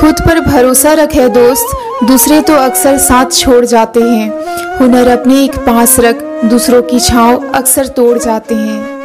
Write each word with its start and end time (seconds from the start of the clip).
खुद 0.00 0.20
पर 0.20 0.40
भरोसा 0.40 0.92
रखे 0.92 1.28
दोस्त, 1.28 1.76
दूसरे 2.04 2.40
तो 2.40 2.54
अक्सर 2.54 2.98
साथ 2.98 3.26
छोड़ 3.32 3.64
जाते 3.64 4.00
हैं। 4.00 4.30
हुनर 4.78 5.08
अपने 5.08 5.44
एक 5.44 5.56
पास 5.56 6.00
रख, 6.00 6.22
दूसरों 6.44 6.82
की 6.82 7.00
छाव 7.00 7.50
अक्सर 7.54 7.86
तोड़ 7.86 8.18
जाते 8.18 8.54
हैं। 8.54 8.99